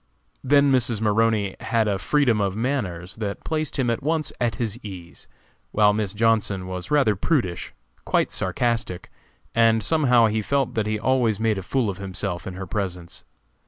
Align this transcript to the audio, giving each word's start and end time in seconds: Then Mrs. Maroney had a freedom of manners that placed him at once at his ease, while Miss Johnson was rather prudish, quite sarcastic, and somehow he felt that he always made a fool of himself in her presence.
Then 0.43 0.71
Mrs. 0.71 0.99
Maroney 0.99 1.55
had 1.59 1.87
a 1.87 1.99
freedom 1.99 2.41
of 2.41 2.55
manners 2.55 3.17
that 3.17 3.43
placed 3.43 3.77
him 3.77 3.91
at 3.91 4.01
once 4.01 4.31
at 4.41 4.55
his 4.55 4.79
ease, 4.83 5.27
while 5.73 5.93
Miss 5.93 6.15
Johnson 6.15 6.65
was 6.65 6.89
rather 6.89 7.15
prudish, 7.15 7.71
quite 8.03 8.31
sarcastic, 8.31 9.11
and 9.53 9.83
somehow 9.83 10.25
he 10.25 10.41
felt 10.41 10.73
that 10.73 10.87
he 10.87 10.97
always 10.99 11.39
made 11.39 11.59
a 11.59 11.61
fool 11.61 11.87
of 11.87 11.99
himself 11.99 12.47
in 12.47 12.55
her 12.55 12.65
presence. 12.65 13.23